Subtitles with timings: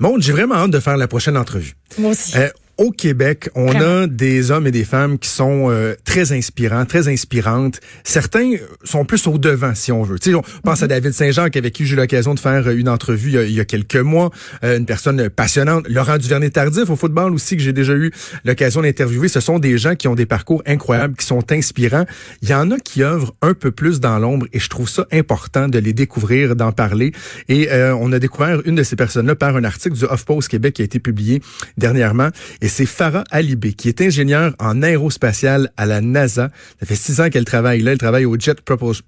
[0.00, 1.74] Montre, j'ai vraiment hâte de faire la prochaine entrevue.
[1.98, 2.36] Moi aussi.
[2.36, 2.48] Euh,
[2.80, 7.08] au Québec, on a des hommes et des femmes qui sont euh, très inspirants, très
[7.08, 7.78] inspirantes.
[8.04, 8.54] Certains
[8.84, 10.18] sont plus au devant, si on veut.
[10.18, 10.88] Tu sais, on pense à mhm.
[10.88, 13.96] David Saint-Jean, avec qui j'ai eu l'occasion de faire une entrevue il y a, quelques
[13.96, 14.30] mois.
[14.64, 15.86] Euh, une personne passionnante.
[15.90, 18.12] Laurent Duvernay-Tardif au football aussi, que j'ai déjà eu
[18.46, 19.28] l'occasion d'interviewer.
[19.28, 22.06] Ce sont des gens qui ont des parcours incroyables, qui sont inspirants.
[22.40, 25.06] Il y en a qui œuvrent un peu plus dans l'ombre et je trouve ça
[25.12, 27.12] important de les découvrir, d'en parler.
[27.50, 30.76] Et euh, on a découvert une de ces personnes-là par un article du HuffPost Québec
[30.76, 31.42] qui a été publié
[31.76, 32.30] dernièrement.
[32.62, 36.50] Et c'est Farah Alibé, qui est ingénieure en aérospatiale à la NASA.
[36.78, 37.92] Ça fait six ans qu'elle travaille là.
[37.92, 38.58] Elle travaille au Jet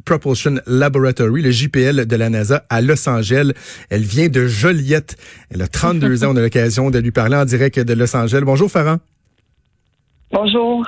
[0.05, 3.53] Propulsion Laboratory, le JPL de la NASA à Los Angeles.
[3.89, 5.17] Elle vient de Joliette.
[5.51, 6.33] Elle a 32 ans.
[6.33, 8.43] On a l'occasion de lui parler en direct de Los Angeles.
[8.45, 8.99] Bonjour Farah.
[10.31, 10.87] Bonjour.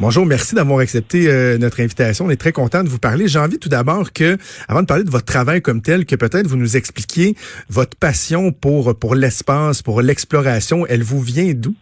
[0.00, 2.26] Bonjour, merci d'avoir accepté euh, notre invitation.
[2.26, 3.26] On est très content de vous parler.
[3.26, 6.46] J'ai envie tout d'abord que, avant de parler de votre travail comme tel, que peut-être
[6.46, 7.34] vous nous expliquiez
[7.68, 10.86] votre passion pour pour l'espace, pour l'exploration.
[10.86, 11.74] Elle vous vient d'où?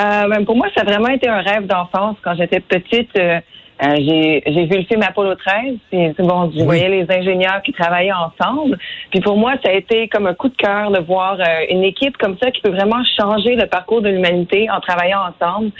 [0.00, 2.16] Euh, ben, pour moi, ça a vraiment été un rêve d'enfance.
[2.22, 3.40] Quand j'étais petite, euh,
[3.82, 5.74] euh, j'ai, j'ai vu le film Apollo 13.
[5.90, 8.78] Puis, bon, je voyais les ingénieurs qui travaillaient ensemble.
[9.10, 11.38] Puis pour moi, ça a été comme un coup de cœur de voir
[11.70, 15.72] une équipe comme ça qui peut vraiment changer le parcours de l'humanité en travaillant ensemble.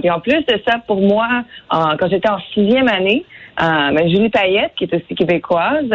[0.00, 3.24] puis en plus de ça, pour moi, quand j'étais en sixième année,
[3.58, 5.90] ben, Julie Payette, qui est aussi québécoise,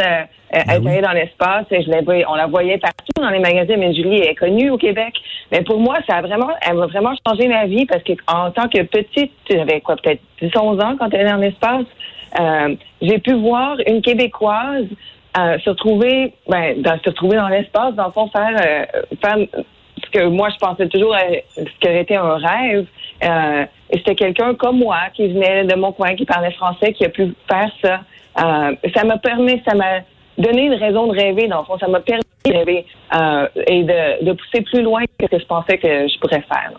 [0.52, 1.66] elle ben était dans l'espace.
[1.72, 5.14] Je l'ai, on la voyait partout dans les magasins, mais Julie est connue au Québec.
[5.52, 8.52] Mais pour moi, ça a vraiment, elle m'a vraiment changé ma vie parce que en
[8.52, 11.86] tant que petite, j'avais quoi, peut-être 10, 11 ans quand elle est dans l'espace,
[12.40, 14.88] euh, j'ai pu voir une Québécoise
[15.38, 18.86] euh, se retrouver, ben, dans, se retrouver dans l'espace, dans le fond, faire, euh,
[19.22, 19.38] faire
[20.04, 21.16] ce que moi je pensais toujours
[21.56, 22.86] ce qui aurait été un rêve.
[23.24, 27.06] Euh, et c'était quelqu'un comme moi qui venait de mon coin, qui parlait français, qui
[27.06, 28.00] a pu faire ça.
[28.44, 30.00] Euh, ça m'a permis, ça m'a
[30.42, 31.78] donné une raison de rêver, dans le fond.
[31.80, 35.40] Ça m'a permis de rêver euh, et de, de, pousser plus loin que ce que
[35.40, 36.72] je pensais que je pourrais faire.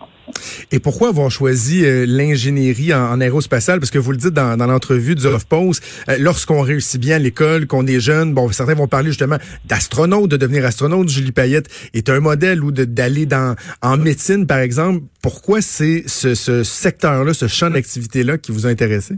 [0.71, 3.79] Et pourquoi avoir choisi euh, l'ingénierie en, aérospatiale?
[3.79, 7.19] Parce que vous le dites dans, dans l'entrevue du Off-Post, euh, lorsqu'on réussit bien à
[7.19, 11.09] l'école, qu'on est jeune, bon, certains vont parler justement d'astronaute, de devenir astronaute.
[11.09, 15.01] Julie Payette est un modèle ou d'aller dans en médecine, par exemple.
[15.21, 19.15] Pourquoi c'est ce, ce secteur-là, ce champ d'activité-là qui vous a intéressé?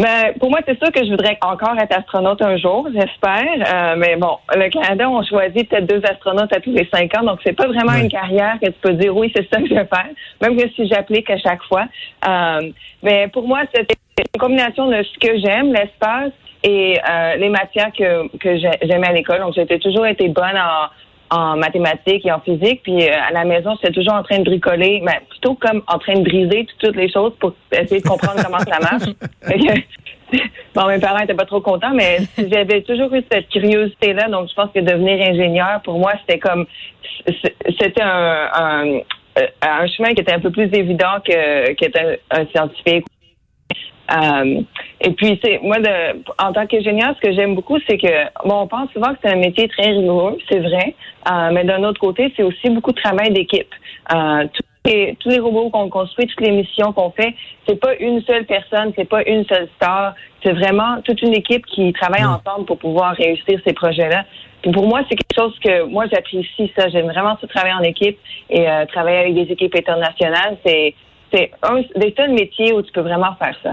[0.00, 3.44] Ben, pour moi, c'est sûr que je voudrais encore être astronaute un jour, j'espère.
[3.44, 7.22] Euh, mais bon, le Canada, on choisit peut-être deux astronautes à tous les cinq ans,
[7.22, 9.74] donc c'est pas vraiment une carrière que tu peux dire oui, c'est ça que je
[9.74, 10.08] vais faire,
[10.40, 11.84] même que si j'applique à chaque fois.
[12.26, 12.70] Euh,
[13.02, 13.86] mais pour moi, c'est
[14.34, 19.12] une combinaison de ce que j'aime, l'espace, et euh, les matières que, que j'aimais à
[19.12, 19.40] l'école.
[19.40, 20.88] Donc, j'ai toujours été bonne en
[21.30, 22.82] en mathématiques et en physique.
[22.82, 25.98] Puis euh, à la maison, j'étais toujours en train de bricoler, mais plutôt comme en
[25.98, 29.08] train de briser toutes les choses pour essayer de comprendre comment ça marche.
[30.74, 34.28] bon, mes parents étaient pas trop contents, mais j'avais toujours eu cette curiosité-là.
[34.28, 36.66] Donc, je pense que devenir ingénieur, pour moi, c'était comme
[37.26, 38.86] c'était un, un,
[39.38, 43.06] euh, un, chemin qui était un peu plus évident que qu'être un scientifique
[44.12, 44.62] euh,
[45.00, 48.62] et puis, c'est moi, de, en tant qu'ingénieur, ce que j'aime beaucoup, c'est que, bon,
[48.62, 50.94] on pense souvent que c'est un métier très rigoureux, c'est vrai,
[51.30, 53.72] euh, mais d'un autre côté, c'est aussi beaucoup de travail d'équipe.
[54.12, 57.34] Euh, tous, les, tous les robots qu'on construit, toutes les missions qu'on fait,
[57.66, 61.64] c'est pas une seule personne, c'est pas une seule star, c'est vraiment toute une équipe
[61.66, 62.40] qui travaille mm.
[62.44, 64.24] ensemble pour pouvoir réussir ces projets-là.
[64.62, 66.88] Puis pour moi, c'est quelque chose que moi j'apprécie ça.
[66.88, 68.18] J'aime vraiment ce travail en équipe
[68.50, 70.58] et euh, travailler avec des équipes internationales.
[70.66, 70.94] C'est
[71.32, 73.72] c'est un des seuls métiers où tu peux vraiment faire ça.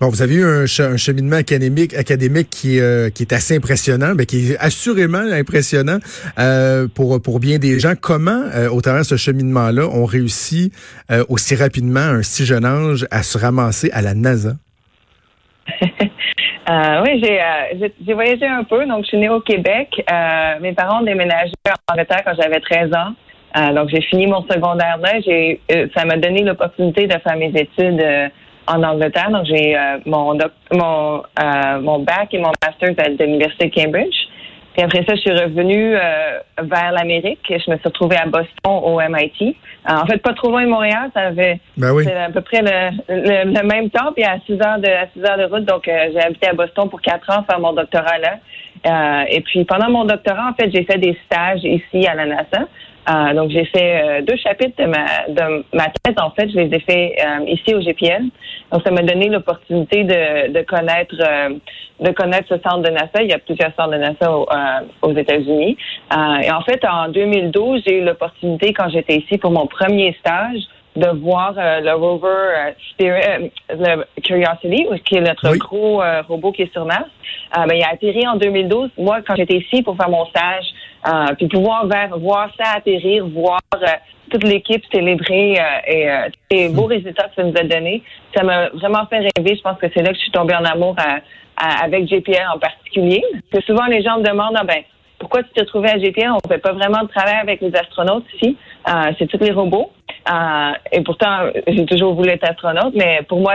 [0.00, 4.26] Bon, vous avez eu un, cheminement académique, académique qui, euh, qui est assez impressionnant, mais
[4.26, 5.98] qui est assurément impressionnant
[6.38, 7.94] euh, pour, pour bien des gens.
[8.00, 10.72] Comment, euh, au travers de ce cheminement-là, on réussit
[11.28, 14.52] aussi rapidement, un si jeune âge, à se ramasser à la NASA?
[15.80, 18.84] oui, j'ai voyagé un peu.
[18.86, 19.88] Donc, je suis née au Québec.
[20.60, 23.72] mes parents ont déménagé en Angleterre quand j'avais 13 ans.
[23.72, 25.12] donc, j'ai fini mon secondaire là.
[25.94, 28.30] ça m'a donné l'opportunité de faire mes études
[28.66, 29.30] en Angleterre.
[29.30, 30.36] Donc, j'ai euh, mon,
[30.72, 34.16] mon, euh, mon bac et mon master à l'Université de Cambridge.
[34.74, 37.40] Puis après ça, je suis revenue euh, vers l'Amérique.
[37.48, 39.56] Je me suis retrouvée à Boston au MIT.
[39.88, 41.10] en fait, pas trop loin de Montréal.
[41.14, 42.06] Ça avait ben oui.
[42.06, 45.38] à peu près le, le, même temps, puis à 6 heures de à 6 heures
[45.38, 45.64] de route.
[45.64, 49.24] Donc, j'ai habité à Boston pour quatre ans, faire mon doctorat là.
[49.30, 52.66] et puis pendant mon doctorat, en fait, j'ai fait des stages ici à la NASA.
[53.08, 56.16] Euh, donc, j'ai fait euh, deux chapitres de ma, de ma thèse.
[56.18, 58.24] En fait, je les ai fait euh, ici au GPL.
[58.72, 61.14] Donc, ça m'a donné l'opportunité de, de connaître
[61.98, 63.22] de connaître ce centre de NASA.
[63.22, 64.30] Il y a plusieurs centres de NASA
[65.02, 65.78] aux États-Unis.
[66.42, 70.60] et en fait, en 2012, j'ai eu l'opportunité, quand j'étais ici pour mon premier stage,
[70.96, 76.84] de voir le rover Spirit, le Curiosity, qui est notre gros robot qui est sur
[76.84, 77.08] Mars.
[77.54, 78.90] Ben, il a atterri en 2012.
[78.98, 80.66] Moi, quand j'étais ici pour faire mon stage,
[81.36, 81.86] puis pouvoir
[82.18, 83.60] voir ça atterrir, voir
[84.30, 86.08] toute l'équipe célébrer et
[86.50, 88.02] les beaux résultats que ça nous a donné,
[88.34, 89.56] ça m'a vraiment fait rêver.
[89.56, 90.96] Je pense que c'est là que je suis tombée en amour
[91.56, 93.22] avec JPL en particulier.
[93.50, 94.82] Parce que souvent, les gens me demandent, ah, ben,
[95.18, 96.30] pourquoi tu t'es trouvé à JPL?
[96.30, 98.56] On ne fait pas vraiment de travail avec les astronautes ici.
[98.88, 99.90] Euh, c'est tous les robots.
[100.30, 103.54] Euh, et pourtant, j'ai toujours voulu être astronaute, mais pour moi,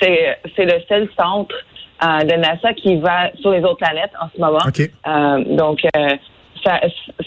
[0.00, 1.54] c'est, c'est le seul centre
[2.02, 4.58] euh, de NASA qui va sur les autres planètes en ce moment.
[5.06, 5.80] Euh, donc,
[6.64, 6.80] ça,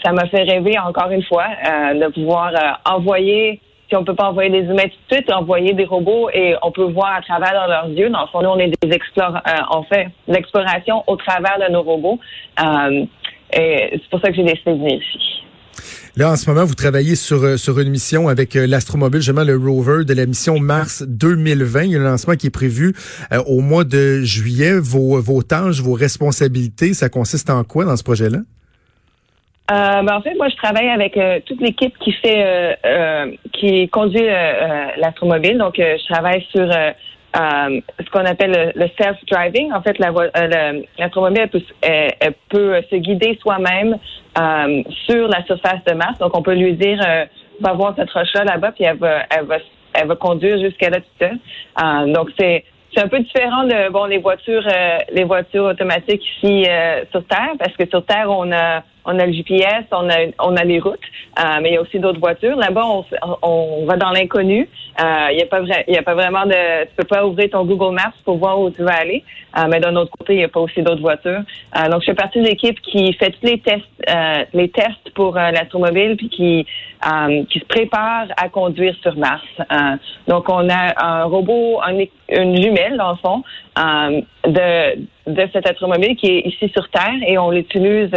[0.04, 1.46] ça m'a fait rêver encore une fois
[1.94, 2.52] de pouvoir
[2.84, 6.54] envoyer si on peut pas envoyer des humains tout de suite, envoyer des robots et
[6.62, 8.08] on peut voir à travers leurs yeux.
[8.08, 9.38] Dans le fond, nous, on est des explore,
[9.70, 12.18] on fait l'exploration au travers de nos robots.
[13.54, 15.42] Et c'est pour ça que j'ai décidé de venir ici.
[16.16, 19.44] Là, en ce moment, vous travaillez sur, euh, sur une mission avec euh, l'astromobile, justement
[19.44, 21.84] le rover de la mission Mars 2020.
[21.84, 22.94] Il y a un lancement qui est prévu
[23.32, 24.78] euh, au mois de juillet.
[24.78, 28.38] Vos, vos tâches, vos responsabilités, ça consiste en quoi dans ce projet-là?
[29.68, 32.76] Ben, en fait, moi, je travaille avec toute l'équipe qui fait,
[33.54, 34.26] qui conduit
[34.98, 35.56] l'astromobile.
[35.56, 36.68] Donc, je travaille sur
[37.34, 39.72] euh, ce qu'on appelle le, self-driving.
[39.72, 43.98] En fait, la euh, l'automobile peut, elle, peut se guider soi-même
[44.38, 46.18] euh, sur la surface de Mars.
[46.18, 47.24] Donc, on peut lui dire, euh,
[47.60, 49.56] va voir cette roche-là là-bas, puis elle va, elle va,
[49.94, 52.12] elle va conduire jusqu'à là tout seule.
[52.12, 52.64] donc, c'est
[52.94, 54.66] c'est un peu différent de bon les voitures
[55.10, 56.66] les voitures automatiques ici
[57.10, 60.56] sur Terre parce que sur Terre on a on a le GPS, on a, on
[60.56, 60.98] a les routes,
[61.38, 62.56] euh, mais il y a aussi d'autres voitures.
[62.56, 63.04] Là-bas, on,
[63.42, 64.68] on va dans l'inconnu.
[65.00, 67.50] Euh, il n'y a pas vrai, y a pas vraiment de, tu peux pas ouvrir
[67.50, 69.24] ton Google Maps pour voir où tu vas aller.
[69.58, 71.42] Euh, mais d'un autre côté, il n'y a pas aussi d'autres voitures.
[71.90, 73.84] donc, je fais partie de l'équipe qui fait tous les tests,
[74.52, 76.66] les tests pour l'automobile, puis qui,
[77.50, 79.44] qui se prépare à conduire sur Mars.
[80.26, 81.80] donc, on a un robot,
[82.28, 83.42] une jumelle dans le fond,
[84.46, 88.10] de de cette automobile qui est ici sur Terre, et on l'utilise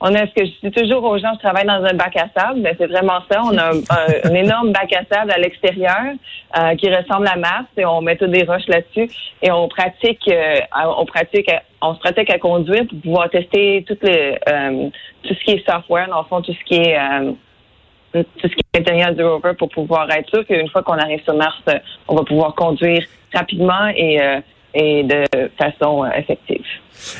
[0.00, 2.28] on a ce que je dis toujours aux gens, je travaille dans un bac à
[2.36, 3.42] sable, mais c'est vraiment ça.
[3.44, 6.14] On a un, énorme bac à sable à l'extérieur
[6.58, 9.08] euh, qui ressemble à Mars et on met toutes des roches là-dessus
[9.42, 10.60] et on pratique, euh,
[10.98, 11.50] on pratique,
[11.80, 14.90] on se pratique à conduire pour pouvoir tester tout le euh,
[15.22, 16.98] tout ce qui est software, dans le fond, tout ce qui est
[18.12, 21.22] tout ce qui est intérieur du rover pour pouvoir être sûr qu'une fois qu'on arrive
[21.24, 21.60] sur Mars,
[22.06, 24.20] on va pouvoir conduire rapidement et
[24.74, 25.24] et de
[25.58, 26.64] façon effective.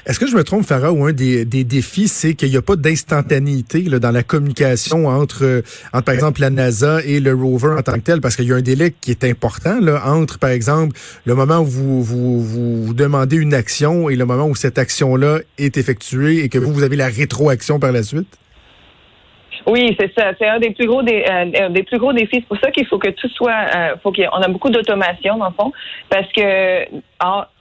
[0.07, 2.77] Est-ce que je me trompe, Farah, ou un des, défis, c'est qu'il n'y a pas
[2.77, 5.63] d'instantanéité dans la communication entre,
[5.93, 8.53] entre, par exemple, la NASA et le rover en tant que tel, parce qu'il y
[8.53, 12.43] a un délai qui est important là, entre, par exemple, le moment où vous, vous,
[12.43, 16.73] vous demandez une action et le moment où cette action-là est effectuée et que vous,
[16.73, 18.29] vous avez la rétroaction par la suite?
[19.67, 20.33] Oui, c'est ça.
[20.39, 22.37] C'est un des plus gros des, euh, des plus gros défis.
[22.37, 25.49] C'est pour ça qu'il faut que tout soit, euh, faut qu'on a beaucoup d'automation dans
[25.49, 25.73] le fond,
[26.09, 26.87] parce que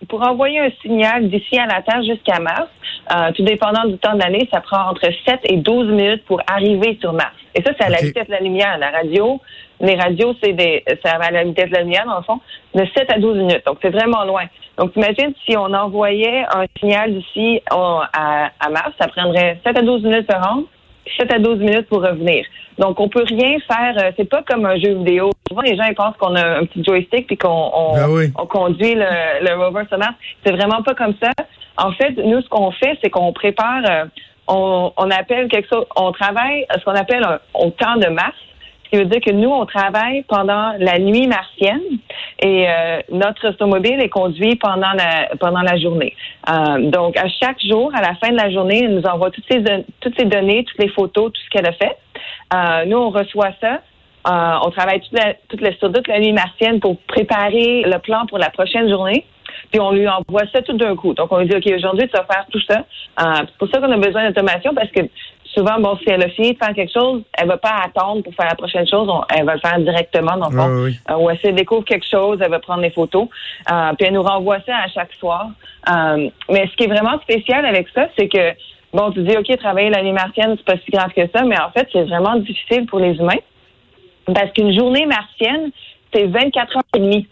[0.10, 2.68] pour envoyer un signal d'ici à la Terre jusqu'à Mars,
[3.12, 6.98] euh, tout dépendant du temps d'année, ça prend entre 7 et 12 minutes pour arriver
[7.02, 7.34] sur Mars.
[7.56, 8.78] Et ça, c'est à la vitesse de la lumière.
[8.78, 9.42] La radio,
[9.80, 12.40] les radios, c'est des, ça va à la vitesse de la lumière dans le fond,
[12.74, 13.64] de 7 à 12 minutes.
[13.66, 14.44] Donc c'est vraiment loin.
[14.78, 19.82] Donc imagine si on envoyait un signal d'ici à, à Mars, ça prendrait 7 à
[19.82, 20.68] 12 minutes par rendre
[21.18, 22.46] 7 à 12 minutes pour revenir.
[22.78, 23.96] Donc, on peut rien faire.
[23.98, 25.32] Euh, c'est pas comme un jeu vidéo.
[25.48, 28.46] Souvent, les gens ils pensent qu'on a un petit joystick puis qu'on on, ben on
[28.46, 29.06] conduit le,
[29.42, 30.16] le rover sur Mars.
[30.46, 31.30] C'est vraiment pas comme ça.
[31.78, 34.06] En fait, nous, ce qu'on fait, c'est qu'on prépare, euh,
[34.48, 38.36] on, on, appelle quelque chose, on travaille ce qu'on appelle un, au temps de Mars
[38.94, 41.82] qui veut dire que nous, on travaille pendant la nuit martienne
[42.40, 46.16] et euh, notre automobile est conduit pendant la pendant la journée.
[46.48, 49.46] Euh, donc, à chaque jour, à la fin de la journée, elle nous envoie toutes
[49.50, 49.64] ces
[50.00, 51.98] toutes ces données, toutes les photos, tout ce qu'elle a fait.
[52.54, 53.82] Euh, nous, on reçoit ça.
[54.64, 58.28] on travaille toute la, toute la, sur toute la nuit martienne pour préparer le plan
[58.28, 59.26] pour la prochaine journée
[59.72, 61.16] puis on lui envoie ça tout d'un coup.
[61.16, 62.84] Donc, on lui dit, OK, aujourd'hui, tu vas faire tout ça.
[63.18, 65.02] c'est pour ça qu'on a besoin d'automation, parce que
[65.54, 68.34] souvent, bon, si elle a fini de faire quelque chose, elle va pas attendre pour
[68.34, 69.10] faire la prochaine chose.
[69.30, 71.12] elle va le faire directement, dans le fond.
[71.12, 73.28] Euh, ou elle découvre quelque chose, elle va prendre des photos.
[73.72, 75.50] Euh, puis elle nous renvoie ça à chaque soir.
[75.90, 78.54] Euh, mais ce qui est vraiment spécial avec ça, c'est que,
[78.94, 81.60] bon, tu dis, OK, travailler la nuit martienne, c'est pas si grave que ça, mais
[81.60, 83.42] en fait, c'est vraiment difficile pour les humains.
[84.26, 85.72] Parce qu'une journée martienne,
[86.14, 87.28] c'est 24 heures et demie.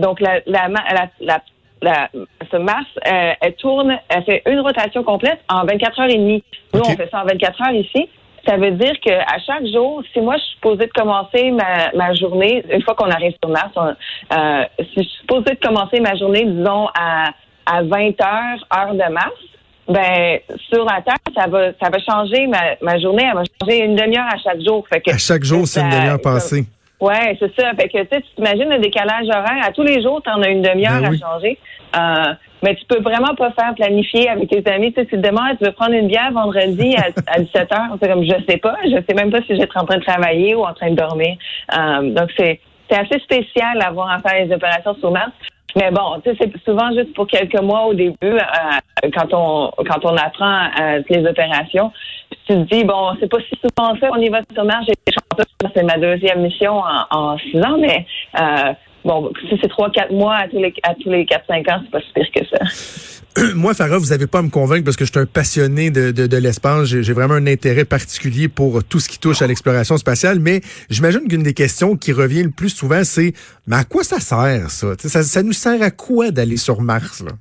[0.00, 1.40] donc, la, la, la, la
[1.82, 2.08] la,
[2.50, 6.42] ce Mars, euh, elle tourne, elle fait une rotation complète en 24 heures et demie.
[6.74, 8.08] Nous, on fait ça en 24 heures ici.
[8.46, 11.90] Ça veut dire que à chaque jour, si moi je suis supposée de commencer ma,
[11.94, 16.00] ma journée, une fois qu'on arrive sur Mars, euh, si je suis supposée de commencer
[16.00, 17.30] ma journée, disons, à,
[17.66, 19.34] à 20 heures, heure de Mars,
[19.88, 23.84] ben sur la Terre, ça va ça va changer ma, ma journée, elle va changer
[23.84, 24.84] une demi-heure à chaque jour.
[24.88, 26.66] Fait que, à chaque jour, c'est une demi-heure passée.
[27.00, 27.72] Ouais, c'est ça.
[27.74, 29.62] Fait que tu t'imagines le décalage horaire.
[29.62, 31.18] À tous les jours, tu en as une demi-heure Ben à oui.
[31.18, 31.58] changer.
[31.96, 34.92] Euh, mais tu peux vraiment pas faire planifier avec tes amis.
[34.92, 38.08] Tu sais, si demain tu veux prendre une bière vendredi à, à 17 h c'est
[38.08, 38.76] comme je sais pas.
[38.84, 41.36] Je sais même pas si être en train de travailler ou en train de dormir.
[41.76, 45.32] Euh, donc c'est c'est assez spécial d'avoir à faire les opérations sur Mars.
[45.74, 49.70] Mais bon, tu sais, c'est souvent juste pour quelques mois au début, euh, quand on
[49.84, 51.92] quand on apprend euh, les opérations.
[52.46, 55.82] Tu te dis bon, c'est pas si souvent ça qu'on y va été chanceuse, c'est
[55.82, 58.06] ma deuxième mission en, six ans, mais
[58.40, 58.72] euh,
[59.04, 60.58] bon, si c'est trois quatre mois à tous
[61.10, 62.64] les quatre cinq ans, c'est pas si pire que ça.
[63.54, 66.10] Moi, Farah, vous n'avez pas à me convaincre parce que je suis un passionné de,
[66.10, 66.86] de, de l'espace.
[66.86, 70.40] J'ai vraiment un intérêt particulier pour tout ce qui touche à l'exploration spatiale.
[70.40, 73.34] Mais j'imagine qu'une des questions qui revient le plus souvent, c'est
[73.66, 74.94] mais à quoi ça sert ça?
[74.98, 77.22] Ça, ça nous sert à quoi d'aller sur Mars?
[77.22, 77.32] Là?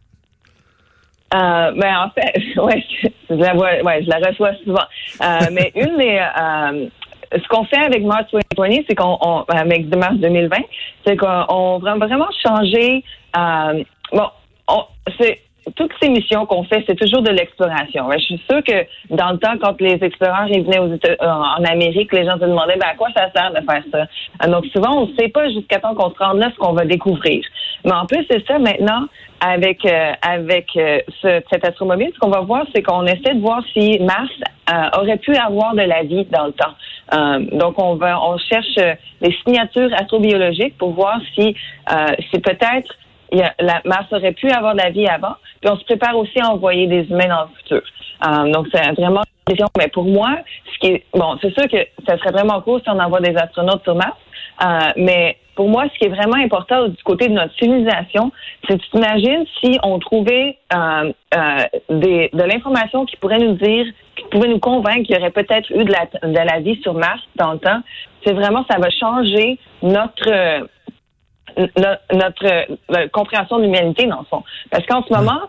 [1.34, 2.86] Euh, ben en fait, ouais,
[3.30, 4.86] je la vois, ouais, je la reçois souvent.
[5.22, 6.88] Euh, mais une des euh,
[7.32, 10.58] ce qu'on fait avec Mars 2020, c'est qu'on on, avec de Mars 2020,
[11.06, 13.04] c'est qu'on on va vraiment changer.
[13.36, 14.30] Euh, bon,
[14.68, 14.84] on,
[15.20, 15.42] c'est
[15.76, 18.10] toutes ces missions qu'on fait, c'est toujours de l'exploration.
[18.12, 21.64] Je suis sûre que dans le temps, quand les exploreurs ils venaient aux euh, en
[21.64, 24.06] Amérique, les gens se demandaient ben, à quoi ça sert de faire ça?
[24.44, 26.74] Euh, Donc souvent, on ne sait pas jusqu'à temps qu'on se rende là ce qu'on
[26.74, 27.44] va découvrir.
[27.84, 29.08] Mais en plus, c'est ça maintenant
[29.42, 32.12] avec euh, avec euh, ce, cet astromobile.
[32.14, 34.32] Ce qu'on va voir, c'est qu'on essaie de voir si Mars
[34.72, 36.74] euh, aurait pu avoir de la vie dans le temps.
[37.14, 38.76] Euh, donc on va on cherche
[39.22, 41.56] les signatures astrobiologiques pour voir si
[42.32, 42.96] c'est peut-être
[43.32, 45.36] la Mars aurait pu avoir de la vie avant.
[45.62, 47.82] Puis on se prépare aussi à envoyer des humains dans le futur.
[48.28, 49.68] Euh, donc c'est vraiment une question.
[49.78, 50.38] Mais pour moi,
[50.74, 51.78] ce qui est bon, c'est sûr que
[52.08, 54.18] ça serait vraiment cool si on envoie des astronautes sur Mars.
[54.64, 58.32] Euh, mais pour moi, ce qui est vraiment important du côté de notre civilisation,
[58.68, 61.58] c'est tu t'imagines si on trouvait euh, euh,
[61.90, 65.70] des, de l'information qui pourrait nous dire, qui pourrait nous convaincre qu'il y aurait peut-être
[65.72, 67.80] eu de la, de la vie sur Mars dans le temps.
[68.26, 70.68] C'est vraiment, ça va changer notre
[71.58, 74.44] notre, notre euh, compréhension de l'humanité, dans le fond.
[74.72, 75.42] Parce qu'en ce moment,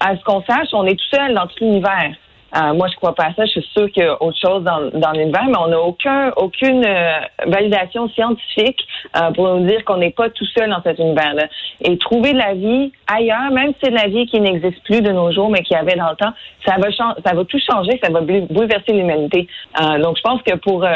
[0.00, 2.12] à ce qu'on sache, on est tout seul dans tout l'univers.
[2.56, 3.46] Euh, moi, je crois pas à ça.
[3.46, 6.30] Je suis sûre qu'il y a autre chose dans, dans l'univers, mais on n'a aucun,
[6.36, 8.80] aucune euh, validation scientifique
[9.16, 11.46] euh, pour nous dire qu'on n'est pas tout seul dans cet univers-là.
[11.80, 15.00] Et trouver de la vie ailleurs, même si c'est de la vie qui n'existe plus
[15.00, 16.32] de nos jours, mais qui avait dans le temps,
[16.64, 19.48] ça va, ça va tout changer, ça va bou- bouleverser l'humanité.
[19.80, 20.86] Euh, donc, je pense que pour...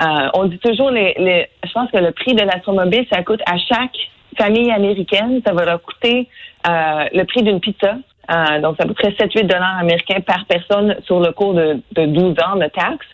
[0.00, 3.40] euh, on dit toujours, les, les, je pense que le prix de l'astromobile, ça coûte
[3.46, 3.96] à chaque
[4.36, 6.28] famille américaine, ça va leur coûter
[6.66, 7.96] euh, le prix d'une pizza.
[8.30, 12.34] Euh, donc, ça coûterait 7-8 dollars américains par personne sur le cours de, de 12
[12.46, 13.06] ans de taxes.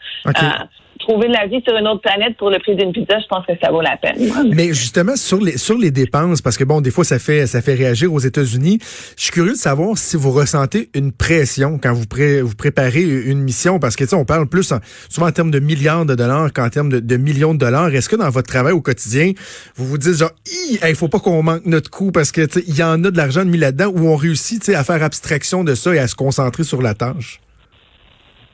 [1.06, 3.52] Trouver la vie sur une autre planète pour le prix d'une pizza, je pense que
[3.62, 4.16] ça vaut la peine.
[4.54, 7.61] Mais justement sur les sur les dépenses, parce que bon, des fois ça fait ça
[7.61, 8.78] fait réagir aux États-Unis.
[9.16, 13.02] Je suis curieux de savoir si vous ressentez une pression quand vous pré- vous préparez
[13.02, 14.78] une mission, parce que tu sais, on parle plus en-
[15.11, 17.94] souvent en termes de milliards de dollars qu'en termes de, millions de dollars.
[17.94, 19.32] Est-ce que dans votre travail au quotidien,
[19.76, 20.32] vous vous dites genre,
[20.70, 23.16] il hey, faut pas qu'on manque notre coup parce que il y en a de
[23.16, 26.08] l'argent mis là-dedans, où on réussit tu sais, à faire abstraction de ça et à
[26.08, 27.40] se concentrer sur la tâche?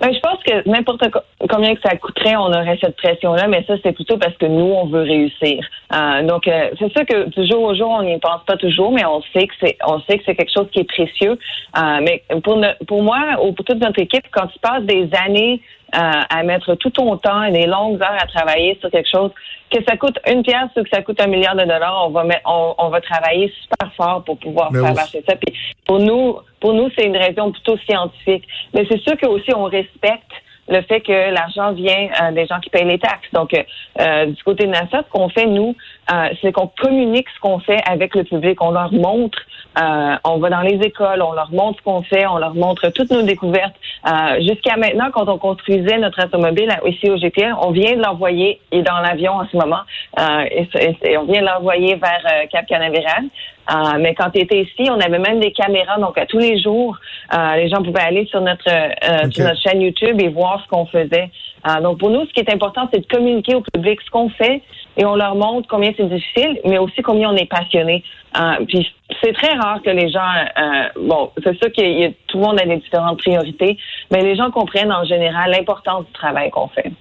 [0.01, 3.63] Ben, je pense que n'importe co- combien que ça coûterait, on aurait cette pression-là, mais
[3.67, 5.63] ça, c'est plutôt parce que nous, on veut réussir.
[5.95, 8.93] Euh, donc, euh, c'est sûr que du jour au jour, on n'y pense pas toujours,
[8.93, 11.39] mais on sait que c'est, on sait que c'est quelque chose qui est précieux.
[11.77, 15.09] Euh, mais pour, ne- pour moi, ou pour toute notre équipe, quand tu passes des
[15.27, 15.61] années
[15.95, 19.31] euh, à mettre tout ton temps et des longues heures à travailler sur quelque chose,
[19.71, 22.25] que ça coûte une pièce ou que ça coûte un milliard de dollars, on va
[22.25, 25.37] mettre, on, on va travailler super fort pour pouvoir Mais faire marcher ça.
[25.37, 25.55] Puis
[25.87, 28.45] pour nous, pour nous, c'est une raison plutôt scientifique.
[28.75, 30.33] Mais c'est sûr que aussi on respecte
[30.71, 33.29] le fait que l'argent vient euh, des gens qui payent les taxes.
[33.33, 33.63] Donc, euh,
[34.01, 35.75] euh, du côté de NASA, ce qu'on fait, nous,
[36.13, 38.61] euh, c'est qu'on communique ce qu'on fait avec le public.
[38.63, 39.39] On leur montre,
[39.81, 42.89] euh, on va dans les écoles, on leur montre ce qu'on fait, on leur montre
[42.91, 43.75] toutes nos découvertes.
[44.07, 48.61] Euh, Jusqu'à maintenant, quand on construisait notre automobile ici au GPL, on vient de l'envoyer,
[48.73, 49.81] il est dans l'avion en ce moment,
[50.19, 50.69] euh, et,
[51.05, 53.25] et- on vient de l'envoyer vers euh, Cap Canaveral.
[53.71, 56.61] Euh, mais quand tu étais ici, on avait même des caméras, donc à tous les
[56.61, 56.97] jours,
[57.33, 60.69] euh, les gens pouvaient aller sur notre euh, sur notre chaîne YouTube et voir ce
[60.69, 61.31] qu'on faisait.
[61.69, 64.29] Euh, donc pour nous, ce qui est important, c'est de communiquer au public ce qu'on
[64.31, 64.63] fait
[65.01, 68.05] et on leur montre combien c'est difficile, mais aussi combien on est passionné.
[68.39, 68.87] Euh, puis
[69.23, 72.67] c'est très rare que les gens, euh, bon, c'est sûr que tout le monde a
[72.67, 73.79] des différentes priorités,
[74.11, 76.93] mais les gens comprennent en général l'importance du travail qu'on fait.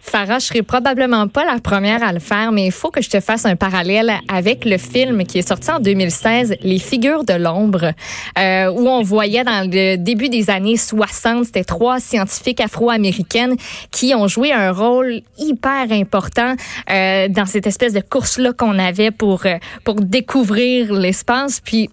[0.00, 3.20] Farah, je probablement pas la première à le faire, mais il faut que je te
[3.20, 7.92] fasse un parallèle avec le film qui est sorti en 2016, Les figures de l'ombre,
[8.38, 13.56] euh, où on voyait dans le début des années 60, c'était trois scientifiques afro-américaines
[13.90, 16.54] qui ont joué un rôle hyper important
[16.90, 21.60] euh, dans cette espèce de course-là qu'on avait pour, euh, pour découvrir l'espace.
[21.60, 21.90] Puis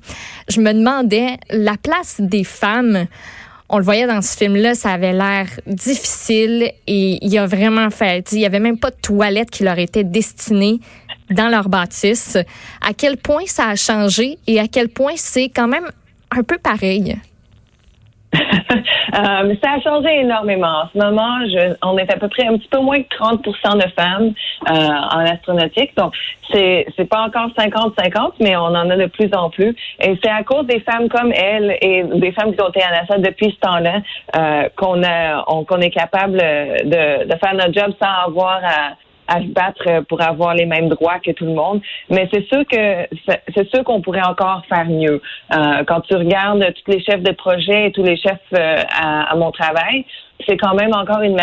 [0.48, 3.08] je me demandais la place des femmes
[3.70, 8.32] on le voyait dans ce film-là, ça avait l'air difficile et il a vraiment fait,
[8.32, 10.80] il y avait même pas de toilette qui leur était destinée
[11.32, 12.38] dans leur bâtisse.
[12.82, 15.90] À quel point ça a changé et à quel point c'est quand même
[16.32, 17.18] un peu pareil?
[19.16, 20.84] Euh, ça a changé énormément.
[20.84, 21.38] En ce moment,
[21.84, 24.34] on est à peu près un petit peu moins que 30 de femmes
[24.70, 25.96] euh, en astronautique.
[25.96, 26.14] Donc,
[26.52, 29.74] c'est c'est pas encore 50-50, mais on en a de plus en plus.
[30.02, 32.92] Et c'est à cause des femmes comme elle et des femmes qui ont été à
[32.92, 34.02] NASA depuis ce temps-là
[34.36, 38.94] euh, qu'on a qu'on est capable de, de faire notre job sans avoir à
[39.28, 41.82] à se battre pour avoir les mêmes droits que tout le monde.
[42.10, 43.08] Mais c'est sûr que
[43.56, 45.22] c'est sûr qu'on pourrait encore faire mieux.
[45.54, 49.36] Euh, quand tu regardes tous les chefs de projet et tous les chefs euh, à,
[49.36, 50.06] mon travail,
[50.48, 51.36] c'est quand même encore une,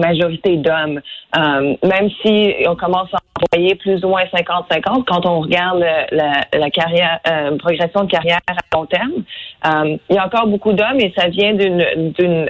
[0.00, 1.00] majorité d'hommes.
[1.36, 6.46] Euh, même si on commence à envoyer plus ou moins 50-50, quand on regarde la,
[6.52, 9.24] la carrière, euh, progression de carrière à long terme,
[9.66, 12.48] euh, il y a encore beaucoup d'hommes et ça vient d'une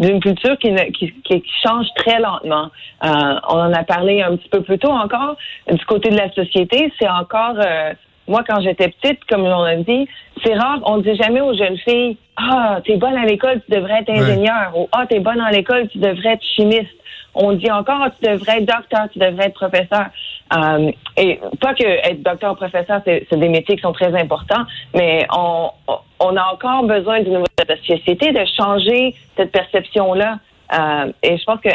[0.00, 2.70] d'une culture qui, qui, qui, change très lentement.
[3.04, 5.36] Euh, on en a parlé un petit peu plus tôt encore.
[5.70, 7.54] Du côté de la société, c'est encore...
[7.58, 7.92] Euh,
[8.26, 10.08] moi, quand j'étais petite, comme on a dit,
[10.44, 13.74] c'est rare, on ne dit jamais aux jeunes filles Ah, t'es bonne à l'école, tu
[13.74, 14.72] devrais être ingénieur.
[14.76, 16.94] Ou Ah, t'es bonne à l'école, tu devrais être chimiste
[17.34, 20.06] on dit encore tu devrais être docteur, tu devrais être professeur.
[20.52, 24.64] Euh, et pas que être docteur ou professeur, c'est des métiers qui sont très importants,
[24.94, 25.70] mais on,
[26.18, 30.38] on a encore besoin d'une nouvelle société de changer cette perception-là.
[30.72, 31.70] Euh, et je pense que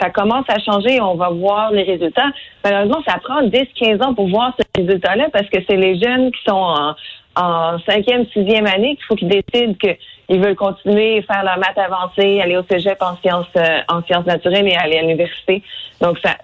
[0.00, 2.30] ça commence à changer on va voir les résultats.
[2.64, 6.40] Malheureusement, ça prend 10-15 ans pour voir ce résultat-là parce que c'est les jeunes qui
[6.46, 6.94] sont en,
[7.36, 12.40] en cinquième, sixième année qu'il faut qu'ils décident qu'ils veulent continuer, faire leur maths avancée,
[12.40, 15.62] aller au cégep en sciences, euh, en sciences naturelles et aller à l'université.
[16.00, 16.36] Donc, ça,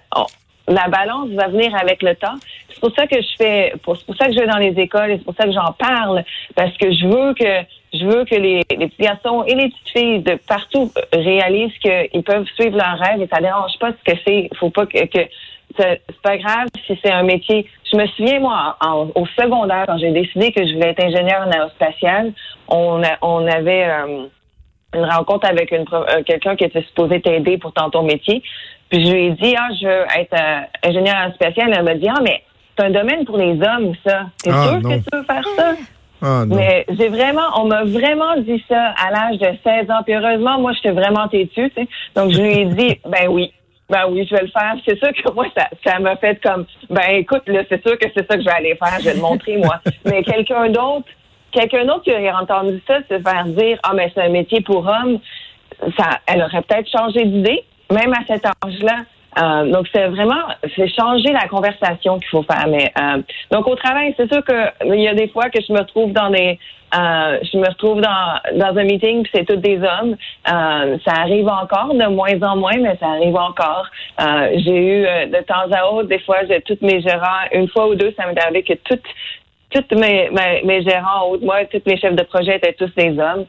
[0.68, 2.36] la balance va venir avec le temps.
[2.68, 5.10] C'est pour ça que je fais, c'est pour ça que je vais dans les écoles
[5.10, 8.34] et c'est pour ça que j'en parle parce que je veux que je veux que
[8.34, 12.98] les, les, petits garçons et les petites filles de partout réalisent qu'ils peuvent suivre leurs
[12.98, 14.50] rêves et ça dérange pas ce que c'est.
[14.56, 15.28] Faut pas que, que
[15.78, 17.66] c'est pas grave si c'est un métier.
[17.90, 18.76] Je me souviens, moi,
[19.14, 22.32] au secondaire, quand j'ai décidé que je voulais être ingénieur en aérospatiale,
[22.68, 24.26] on, on avait euh,
[24.94, 28.42] une rencontre avec une euh, quelqu'un qui était supposé t'aider pour ton métier.
[28.90, 31.72] Puis je lui ai dit, ah, je veux être euh, ingénieur aérospatial.
[31.76, 32.42] Elle m'a dit, ah, mais
[32.76, 34.26] c'est un domaine pour les hommes, ça.
[34.42, 35.72] T'es ah, sûr que tu veux faire ça?
[36.22, 40.02] Ah, mais j'ai vraiment, on m'a vraiment dit ça à l'âge de 16 ans.
[40.04, 41.88] Puis heureusement, moi, j'étais vraiment têtue, tu sais.
[42.14, 43.52] Donc, je lui ai dit, ben oui,
[43.90, 44.74] ben oui, je vais le faire.
[44.86, 48.06] C'est sûr que moi, ça, ça m'a fait comme, ben écoute, là, c'est sûr que
[48.14, 48.98] c'est ça que je vais aller faire.
[49.00, 49.80] Je vais le montrer, moi.
[50.04, 51.06] mais quelqu'un d'autre,
[51.54, 54.86] quelqu'un d'autre qui aurait entendu ça, se faire dire, ah, mais c'est un métier pour
[54.86, 55.18] hommes,
[55.96, 58.96] ça, elle aurait peut-être changé d'idée, même à cet âge-là.
[59.36, 60.42] Euh, donc c'est vraiment
[60.76, 62.66] c'est changer la conversation qu'il faut faire.
[62.68, 65.72] Mais euh, donc au travail, c'est sûr que il y a des fois que je
[65.72, 66.58] me retrouve dans des
[66.96, 70.16] euh, je me retrouve dans, dans un meeting puis c'est tous des hommes.
[70.46, 73.86] Ça arrive encore de moins en moins, mais ça arrive encore.
[74.18, 77.96] J'ai eu de temps à autre, des fois, j'ai toutes mes gérants, une fois ou
[77.96, 79.02] deux, ça m'est arrivé que toutes
[79.74, 83.18] toutes mes, mes, mes gérants de moi, tous mes chefs de projet étaient tous des
[83.18, 83.44] hommes.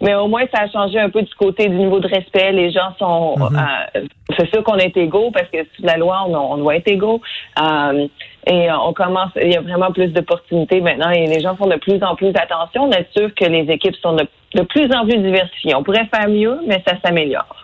[0.00, 2.52] Mais au moins, ça a changé un peu du côté du niveau de respect.
[2.52, 3.36] Les gens sont...
[3.38, 3.58] Mhm.
[3.96, 4.00] Euh,
[4.36, 7.20] c'est sûr qu'on est égaux parce que sous la loi, on, doit être égaux.
[7.60, 8.06] Euh,
[8.46, 9.30] et on commence...
[9.40, 12.32] Il y a vraiment plus d'opportunités maintenant et les gens font de plus en plus
[12.34, 12.84] attention.
[12.84, 15.74] On est sûr que les équipes sont de, de plus en plus diversifiées.
[15.74, 17.63] On pourrait faire mieux, mais ça s'améliore.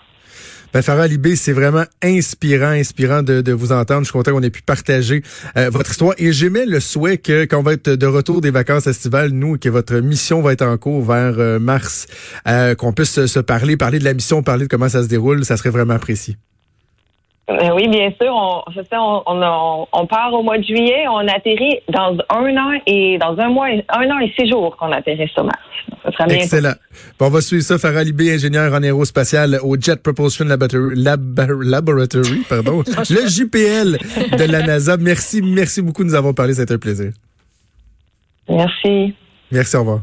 [0.72, 4.00] Ben, Farah Libé, c'est vraiment inspirant, inspirant de, vous entendre.
[4.00, 5.22] Je suis content qu'on ait pu partager
[5.56, 6.14] euh, votre histoire.
[6.18, 9.58] Et j'aimais le souhait que quand on va être de retour des vacances estivales, nous,
[9.58, 12.06] que votre mission va être en cours vers euh, mars,
[12.46, 15.44] euh, qu'on puisse se parler, parler de la mission, parler de comment ça se déroule,
[15.44, 16.36] ça serait vraiment apprécié.
[17.48, 18.32] Euh, oui, bien sûr.
[18.32, 18.62] On,
[19.26, 21.04] on, on, part au mois de juillet.
[21.08, 24.92] On atterrit dans un an et dans un mois, un an et six jours qu'on
[24.92, 25.58] atterrit sur Mars.
[26.04, 26.74] Ça sera Excellent.
[27.18, 27.78] Bon, on va suivre ça.
[27.78, 33.98] Farah Libé, ingénieur en aérospatial au Jet Propulsion Laboratory, pardon, le JPL
[34.38, 34.96] de la NASA.
[34.96, 36.54] Merci, merci beaucoup de nous avoir parlé.
[36.54, 37.12] C'était un plaisir.
[38.48, 39.14] Merci.
[39.50, 40.00] Merci, au revoir.